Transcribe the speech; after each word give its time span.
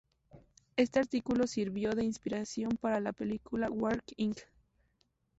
Este 0.77 0.97
artículo 0.97 1.45
sirvió 1.45 1.91
de 1.91 2.03
inspiración 2.03 2.75
para 2.81 2.99
la 2.99 3.13
película 3.13 3.69
War, 3.69 4.03
Inc. 4.17 4.39